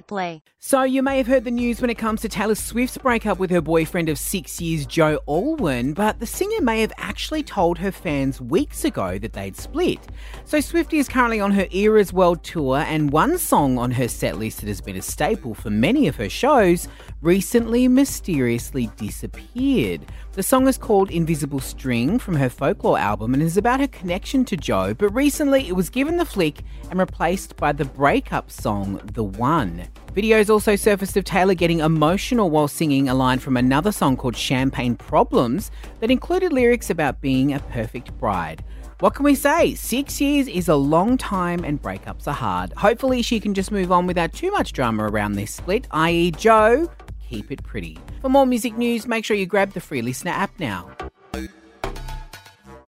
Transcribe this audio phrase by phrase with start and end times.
[0.00, 0.42] Play.
[0.58, 3.50] So, you may have heard the news when it comes to Taylor Swift's breakup with
[3.50, 7.90] her boyfriend of six years, Joe Alwyn, but the singer may have actually told her
[7.90, 9.98] fans weeks ago that they'd split.
[10.44, 14.38] So, Swiftie is currently on her Eras World Tour, and one song on her set
[14.38, 16.88] list that has been a staple for many of her shows
[17.20, 20.06] recently mysteriously disappeared.
[20.32, 24.44] The song is called Invisible String from her folklore album and is about her connection
[24.46, 29.00] to Joe, but recently it was given the flick and replaced by the breakup song
[29.12, 29.88] The One.
[30.14, 34.36] Videos also surfaced of Taylor getting emotional while singing a line from another song called
[34.36, 35.70] Champagne Problems
[36.00, 38.62] that included lyrics about being a perfect bride.
[39.00, 39.74] What can we say?
[39.74, 42.74] Six years is a long time and breakups are hard.
[42.74, 46.90] Hopefully, she can just move on without too much drama around this split, i.e., Joe,
[47.26, 47.96] keep it pretty.
[48.20, 50.94] For more music news, make sure you grab the free LiSTNR app now.